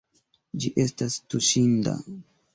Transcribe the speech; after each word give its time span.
Ĝi 0.63 0.71
estas 0.85 1.19
tuŝinda. 1.35 1.97